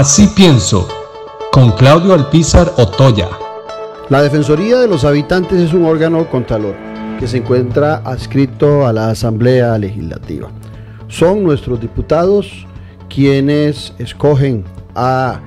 Así 0.00 0.28
pienso, 0.28 0.88
con 1.52 1.72
Claudio 1.72 2.14
Alpizar 2.14 2.72
Otoya. 2.78 3.28
La 4.08 4.22
Defensoría 4.22 4.78
de 4.78 4.88
los 4.88 5.04
Habitantes 5.04 5.60
es 5.60 5.74
un 5.74 5.84
órgano 5.84 6.26
contralor 6.30 6.74
que 7.18 7.28
se 7.28 7.36
encuentra 7.36 7.96
adscrito 7.96 8.86
a 8.86 8.94
la 8.94 9.10
Asamblea 9.10 9.76
Legislativa. 9.76 10.48
Son 11.08 11.44
nuestros 11.44 11.82
diputados 11.82 12.66
quienes 13.10 13.92
escogen 13.98 14.64
a 14.94 15.42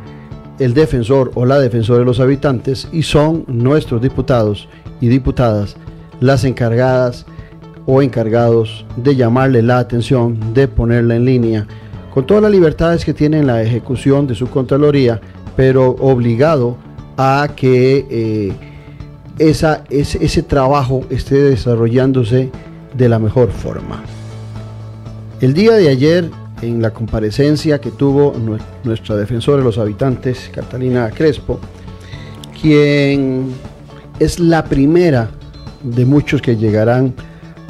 el 0.59 0.75
defensor 0.75 1.31
o 1.33 1.47
la 1.47 1.57
defensora 1.57 1.97
de 1.97 2.05
los 2.05 2.20
habitantes 2.20 2.88
y 2.91 3.01
son 3.01 3.45
nuestros 3.47 4.04
diputados 4.04 4.70
y 5.01 5.07
diputadas 5.07 5.77
las 6.20 6.43
encargadas 6.43 7.25
o 7.88 8.04
encargados 8.04 8.85
de 8.97 9.15
llamarle 9.15 9.63
la 9.63 9.79
atención, 9.79 10.54
de 10.54 10.67
ponerla 10.67 11.15
en 11.15 11.25
línea, 11.25 11.67
con 12.14 12.27
todas 12.27 12.43
las 12.43 12.52
libertades 12.52 13.04
que 13.04 13.14
tiene 13.14 13.39
en 13.39 13.48
la 13.48 13.64
ejecución 13.64 14.27
de 14.27 14.36
su 14.36 14.48
Contraloría, 14.48 15.20
pero 15.55 15.95
obligado 15.99 16.77
a 17.17 17.49
que 17.55 18.05
eh, 18.08 18.53
esa, 19.39 19.84
ese, 19.89 20.23
ese 20.23 20.44
trabajo 20.44 21.05
esté 21.09 21.41
desarrollándose 21.41 22.52
de 22.95 23.09
la 23.09 23.17
mejor 23.17 23.49
forma. 23.49 24.03
El 25.41 25.55
día 25.55 25.73
de 25.73 25.89
ayer, 25.89 26.30
en 26.62 26.84
la 26.84 26.91
comparecencia 26.91 27.81
que 27.81 27.89
tuvo 27.89 28.36
nuestra 28.84 29.16
defensora 29.16 29.58
de 29.58 29.64
los 29.64 29.80
habitantes, 29.80 30.52
Catalina 30.53 31.09
Crespo, 31.09 31.59
quien 32.61 33.53
es 34.20 34.39
la 34.39 34.64
primera 34.66 35.31
de 35.81 36.05
muchos 36.05 36.44
que 36.44 36.58
llegarán 36.58 37.16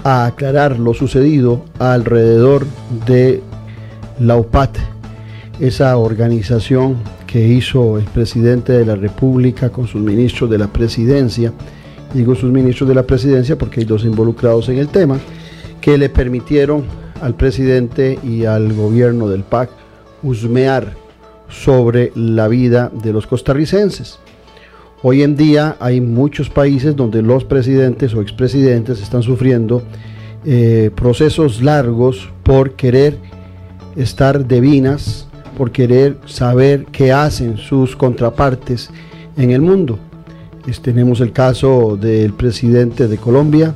a 0.03 0.25
aclarar 0.25 0.77
lo 0.77 0.93
sucedido 0.93 1.63
alrededor 1.79 2.65
de 3.07 3.41
la 4.19 4.37
UPAT, 4.37 4.77
esa 5.59 5.97
organización 5.97 6.97
que 7.27 7.47
hizo 7.47 7.97
el 7.97 8.05
presidente 8.05 8.73
de 8.73 8.85
la 8.85 8.95
República 8.95 9.69
con 9.69 9.87
sus 9.87 10.01
ministros 10.01 10.49
de 10.49 10.57
la 10.57 10.67
presidencia, 10.67 11.51
digo 12.13 12.35
sus 12.35 12.51
ministros 12.51 12.87
de 12.87 12.95
la 12.95 13.03
presidencia 13.03 13.57
porque 13.57 13.79
hay 13.79 13.85
dos 13.85 14.05
involucrados 14.05 14.69
en 14.69 14.77
el 14.77 14.87
tema, 14.87 15.19
que 15.81 15.97
le 15.97 16.09
permitieron 16.09 16.83
al 17.21 17.35
presidente 17.35 18.19
y 18.23 18.45
al 18.45 18.73
gobierno 18.73 19.27
del 19.27 19.43
PAC 19.43 19.69
husmear 20.21 20.93
sobre 21.49 22.11
la 22.15 22.47
vida 22.47 22.91
de 22.93 23.13
los 23.13 23.27
costarricenses. 23.27 24.19
Hoy 25.01 25.21
en 25.21 25.35
día 25.35 25.75
hay 25.79 25.99
muchos 25.99 26.49
países 26.49 26.95
donde 26.95 27.21
los 27.21 27.43
presidentes 27.43 28.13
o 28.13 28.21
expresidentes 28.21 29.01
están 29.01 29.21
sufriendo 29.21 29.83
eh, 30.45 30.91
procesos 30.95 31.61
largos 31.61 32.29
por 32.43 32.71
querer 32.75 33.17
estar 33.95 34.47
divinas, 34.47 35.27
por 35.57 35.71
querer 35.71 36.17
saber 36.25 36.85
qué 36.91 37.11
hacen 37.11 37.57
sus 37.57 37.95
contrapartes 37.95 38.89
en 39.37 39.51
el 39.51 39.61
mundo. 39.61 39.99
tenemos 40.81 41.21
el 41.21 41.31
caso 41.31 41.97
del 41.97 42.33
presidente 42.33 43.07
de 43.07 43.17
Colombia, 43.17 43.75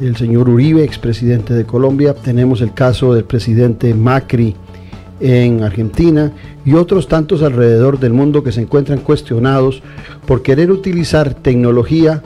el 0.00 0.16
señor 0.16 0.48
Uribe, 0.48 0.84
expresidente 0.84 1.54
de 1.54 1.64
Colombia. 1.64 2.14
Tenemos 2.14 2.60
el 2.60 2.72
caso 2.72 3.14
del 3.14 3.24
presidente 3.24 3.92
Macri 3.94 4.54
en 5.20 5.62
Argentina 5.64 6.32
y 6.64 6.74
otros 6.74 7.08
tantos 7.08 7.42
alrededor 7.42 7.98
del 7.98 8.12
mundo 8.12 8.42
que 8.42 8.52
se 8.52 8.60
encuentran 8.60 9.00
cuestionados 9.00 9.82
por 10.26 10.42
querer 10.42 10.70
utilizar 10.70 11.34
tecnología 11.34 12.22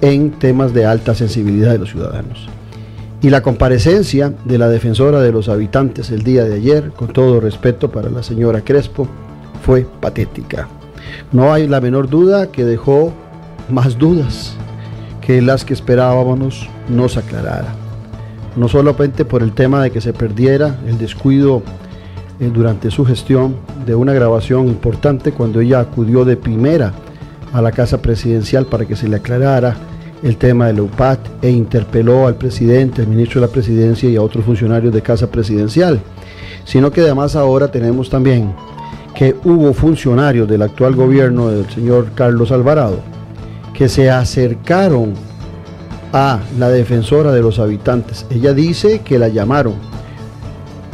en 0.00 0.32
temas 0.32 0.74
de 0.74 0.84
alta 0.84 1.14
sensibilidad 1.14 1.72
de 1.72 1.78
los 1.78 1.90
ciudadanos. 1.90 2.48
Y 3.22 3.30
la 3.30 3.40
comparecencia 3.40 4.34
de 4.44 4.58
la 4.58 4.68
defensora 4.68 5.20
de 5.20 5.32
los 5.32 5.48
habitantes 5.48 6.10
el 6.10 6.22
día 6.24 6.44
de 6.44 6.56
ayer, 6.56 6.90
con 6.90 7.08
todo 7.08 7.40
respeto 7.40 7.90
para 7.90 8.10
la 8.10 8.22
señora 8.22 8.62
Crespo, 8.62 9.08
fue 9.64 9.86
patética. 10.00 10.68
No 11.30 11.52
hay 11.52 11.68
la 11.68 11.80
menor 11.80 12.10
duda 12.10 12.50
que 12.50 12.64
dejó 12.64 13.12
más 13.70 13.96
dudas 13.96 14.54
que 15.20 15.40
las 15.40 15.64
que 15.64 15.72
esperábamos 15.72 16.68
nos 16.88 17.16
aclarara 17.16 17.76
no 18.56 18.68
solamente 18.68 19.24
por 19.24 19.42
el 19.42 19.52
tema 19.52 19.82
de 19.82 19.90
que 19.90 20.00
se 20.00 20.12
perdiera 20.12 20.78
el 20.86 20.98
descuido 20.98 21.62
eh, 22.40 22.50
durante 22.52 22.90
su 22.90 23.04
gestión 23.04 23.56
de 23.86 23.94
una 23.94 24.12
grabación 24.12 24.68
importante 24.68 25.32
cuando 25.32 25.60
ella 25.60 25.80
acudió 25.80 26.24
de 26.24 26.36
primera 26.36 26.92
a 27.52 27.62
la 27.62 27.72
casa 27.72 28.00
presidencial 28.00 28.66
para 28.66 28.86
que 28.86 28.96
se 28.96 29.08
le 29.08 29.16
aclarara 29.16 29.76
el 30.22 30.36
tema 30.36 30.66
del 30.68 30.80
UPAT 30.80 31.18
e 31.42 31.50
interpeló 31.50 32.26
al 32.26 32.36
presidente, 32.36 33.02
al 33.02 33.08
ministro 33.08 33.40
de 33.40 33.46
la 33.46 33.52
presidencia 33.52 34.08
y 34.08 34.16
a 34.16 34.22
otros 34.22 34.44
funcionarios 34.44 34.92
de 34.92 35.02
casa 35.02 35.30
presidencial, 35.30 36.00
sino 36.64 36.90
que 36.90 37.00
además 37.00 37.36
ahora 37.36 37.70
tenemos 37.70 38.08
también 38.08 38.54
que 39.14 39.34
hubo 39.44 39.72
funcionarios 39.72 40.48
del 40.48 40.62
actual 40.62 40.94
gobierno 40.94 41.48
del 41.48 41.68
señor 41.68 42.12
Carlos 42.14 42.50
Alvarado 42.52 43.00
que 43.72 43.88
se 43.88 44.10
acercaron 44.10 45.14
a 46.12 46.40
la 46.58 46.68
defensora 46.68 47.32
de 47.32 47.40
los 47.40 47.58
habitantes. 47.58 48.26
Ella 48.30 48.52
dice 48.52 49.00
que 49.00 49.18
la 49.18 49.28
llamaron. 49.28 49.74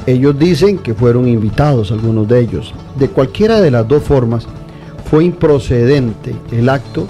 Ellos 0.06 0.38
dicen 0.38 0.78
que 0.78 0.94
fueron 0.94 1.28
invitados 1.28 1.90
algunos 1.90 2.28
de 2.28 2.40
ellos. 2.40 2.72
De 2.98 3.08
cualquiera 3.08 3.60
de 3.60 3.70
las 3.70 3.86
dos 3.86 4.02
formas, 4.02 4.46
fue 5.10 5.24
improcedente 5.24 6.34
el 6.52 6.68
acto 6.68 7.06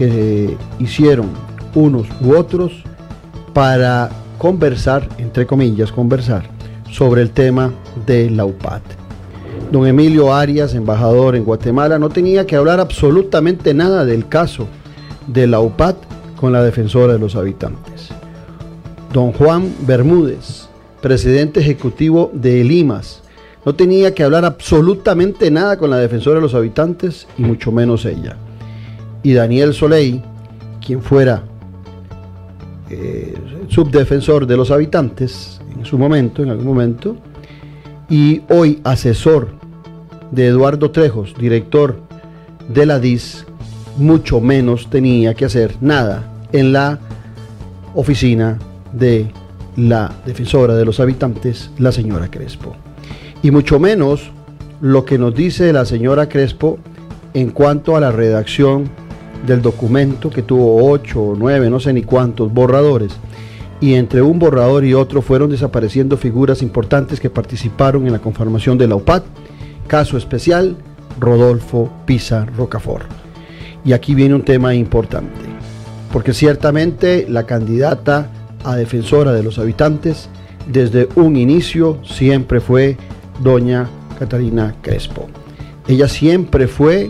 que 0.00 0.56
hicieron 0.78 1.26
unos 1.74 2.06
u 2.22 2.34
otros 2.34 2.72
para 3.52 4.08
conversar, 4.38 5.06
entre 5.18 5.46
comillas, 5.46 5.92
conversar 5.92 6.48
sobre 6.90 7.20
el 7.20 7.32
tema 7.32 7.70
de 8.06 8.30
la 8.30 8.46
UPAT. 8.46 8.80
Don 9.70 9.86
Emilio 9.86 10.32
Arias, 10.32 10.74
embajador 10.74 11.36
en 11.36 11.44
Guatemala, 11.44 11.98
no 11.98 12.08
tenía 12.08 12.46
que 12.46 12.56
hablar 12.56 12.80
absolutamente 12.80 13.74
nada 13.74 14.06
del 14.06 14.26
caso 14.26 14.68
de 15.26 15.46
la 15.46 15.60
UPAT 15.60 15.96
con 16.34 16.54
la 16.54 16.64
defensora 16.64 17.12
de 17.12 17.18
los 17.18 17.36
habitantes. 17.36 18.08
Don 19.12 19.32
Juan 19.32 19.70
Bermúdez, 19.86 20.66
presidente 21.02 21.60
ejecutivo 21.60 22.30
de 22.32 22.64
Limas, 22.64 23.20
no 23.66 23.74
tenía 23.74 24.14
que 24.14 24.24
hablar 24.24 24.46
absolutamente 24.46 25.50
nada 25.50 25.76
con 25.76 25.90
la 25.90 25.98
defensora 25.98 26.36
de 26.36 26.42
los 26.42 26.54
habitantes 26.54 27.26
y 27.36 27.42
mucho 27.42 27.70
menos 27.70 28.06
ella. 28.06 28.38
Y 29.22 29.32
Daniel 29.34 29.74
Soleil, 29.74 30.22
quien 30.84 31.02
fuera 31.02 31.42
eh, 32.88 33.34
subdefensor 33.68 34.46
de 34.46 34.56
los 34.56 34.70
habitantes 34.70 35.60
en 35.76 35.84
su 35.84 35.98
momento, 35.98 36.42
en 36.42 36.50
algún 36.50 36.66
momento, 36.66 37.16
y 38.08 38.42
hoy 38.48 38.80
asesor 38.84 39.48
de 40.30 40.46
Eduardo 40.46 40.90
Trejos, 40.90 41.34
director 41.38 42.00
de 42.68 42.86
la 42.86 42.98
DIS, 42.98 43.46
mucho 43.96 44.40
menos 44.40 44.88
tenía 44.90 45.34
que 45.34 45.44
hacer 45.44 45.76
nada 45.80 46.24
en 46.52 46.72
la 46.72 46.98
oficina 47.94 48.58
de 48.92 49.30
la 49.76 50.12
defensora 50.26 50.74
de 50.74 50.84
los 50.84 51.00
habitantes, 51.00 51.70
la 51.78 51.92
señora 51.92 52.30
Crespo. 52.30 52.74
Y 53.42 53.50
mucho 53.50 53.78
menos 53.78 54.30
lo 54.80 55.04
que 55.04 55.18
nos 55.18 55.34
dice 55.34 55.72
la 55.72 55.84
señora 55.84 56.28
Crespo 56.28 56.78
en 57.34 57.50
cuanto 57.50 57.96
a 57.96 58.00
la 58.00 58.10
redacción 58.10 58.90
del 59.46 59.62
documento 59.62 60.30
que 60.30 60.42
tuvo 60.42 60.90
ocho 60.90 61.22
o 61.22 61.36
nueve, 61.36 61.70
no 61.70 61.80
sé 61.80 61.92
ni 61.92 62.02
cuántos 62.02 62.52
borradores. 62.52 63.12
Y 63.80 63.94
entre 63.94 64.20
un 64.20 64.38
borrador 64.38 64.84
y 64.84 64.94
otro 64.94 65.22
fueron 65.22 65.50
desapareciendo 65.50 66.16
figuras 66.16 66.62
importantes 66.62 67.18
que 67.18 67.30
participaron 67.30 68.06
en 68.06 68.12
la 68.12 68.18
conformación 68.18 68.76
de 68.76 68.88
la 68.88 68.96
UPAD. 68.96 69.22
Caso 69.86 70.16
especial, 70.18 70.76
Rodolfo 71.18 71.90
Pisa 72.04 72.44
Rocafort. 72.56 73.06
Y 73.84 73.92
aquí 73.92 74.14
viene 74.14 74.34
un 74.34 74.42
tema 74.42 74.74
importante 74.74 75.50
porque 76.12 76.34
ciertamente 76.34 77.26
la 77.28 77.46
candidata 77.46 78.30
a 78.64 78.76
defensora 78.76 79.32
de 79.32 79.42
los 79.42 79.58
habitantes 79.58 80.28
desde 80.70 81.08
un 81.14 81.36
inicio 81.36 81.98
siempre 82.04 82.60
fue 82.60 82.96
doña 83.42 83.88
Catalina 84.18 84.74
Crespo. 84.82 85.28
Ella 85.88 86.08
siempre 86.08 86.68
fue 86.68 87.08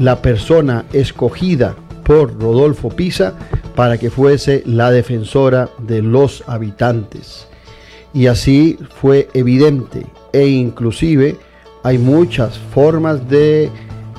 la 0.00 0.22
persona 0.22 0.86
escogida 0.94 1.76
por 2.04 2.40
Rodolfo 2.40 2.88
Pisa 2.88 3.34
para 3.76 3.98
que 3.98 4.10
fuese 4.10 4.62
la 4.64 4.90
defensora 4.90 5.68
de 5.78 6.00
los 6.00 6.42
habitantes. 6.46 7.46
Y 8.14 8.26
así 8.26 8.78
fue 9.00 9.28
evidente 9.34 10.06
e 10.32 10.46
inclusive 10.46 11.36
hay 11.82 11.98
muchas 11.98 12.58
formas 12.58 13.28
de 13.28 13.70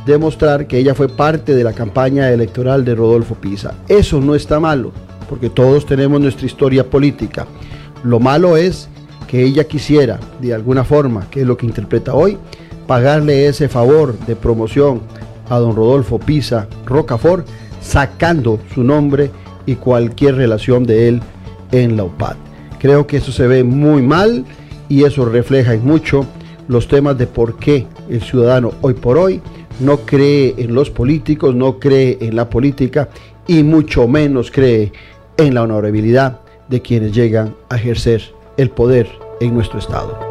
demostrar 0.05 0.67
que 0.67 0.77
ella 0.77 0.93
fue 0.93 1.09
parte 1.09 1.55
de 1.55 1.63
la 1.63 1.73
campaña 1.73 2.29
electoral 2.29 2.85
de 2.85 2.95
Rodolfo 2.95 3.35
Pisa. 3.35 3.73
Eso 3.87 4.21
no 4.21 4.35
está 4.35 4.59
malo, 4.59 4.91
porque 5.27 5.49
todos 5.49 5.87
tenemos 5.87 6.21
nuestra 6.21 6.45
historia 6.45 6.87
política. 6.87 7.47
Lo 8.03 8.19
malo 8.19 8.55
es 8.55 8.87
que 9.27 9.43
ella 9.43 9.63
quisiera, 9.63 10.19
de 10.41 10.53
alguna 10.53 10.83
forma, 10.83 11.27
que 11.31 11.41
es 11.41 11.47
lo 11.47 11.57
que 11.57 11.65
interpreta 11.65 12.13
hoy, 12.13 12.37
pagarle 12.85 13.47
ese 13.47 13.67
favor 13.67 14.17
de 14.27 14.35
promoción 14.35 15.01
a 15.51 15.59
don 15.59 15.75
Rodolfo 15.75 16.17
Pisa 16.17 16.67
Rocafort, 16.85 17.45
sacando 17.81 18.59
su 18.73 18.83
nombre 18.83 19.29
y 19.65 19.75
cualquier 19.75 20.35
relación 20.35 20.85
de 20.85 21.09
él 21.09 21.21
en 21.71 21.97
la 21.97 22.05
UPAD. 22.05 22.35
Creo 22.79 23.05
que 23.05 23.17
eso 23.17 23.31
se 23.31 23.45
ve 23.47 23.63
muy 23.63 24.01
mal 24.01 24.45
y 24.89 25.03
eso 25.03 25.25
refleja 25.25 25.73
en 25.73 25.85
mucho 25.85 26.25
los 26.67 26.87
temas 26.87 27.17
de 27.17 27.27
por 27.27 27.57
qué 27.57 27.85
el 28.09 28.21
ciudadano 28.21 28.71
hoy 28.81 28.93
por 28.93 29.17
hoy 29.17 29.41
no 29.79 29.97
cree 29.97 30.55
en 30.57 30.73
los 30.73 30.89
políticos, 30.89 31.53
no 31.53 31.79
cree 31.79 32.17
en 32.21 32.35
la 32.35 32.49
política 32.49 33.09
y 33.45 33.63
mucho 33.63 34.07
menos 34.07 34.51
cree 34.51 34.93
en 35.37 35.53
la 35.53 35.63
honorabilidad 35.63 36.39
de 36.69 36.81
quienes 36.81 37.13
llegan 37.13 37.55
a 37.69 37.75
ejercer 37.75 38.21
el 38.57 38.69
poder 38.69 39.09
en 39.41 39.53
nuestro 39.53 39.79
Estado. 39.79 40.30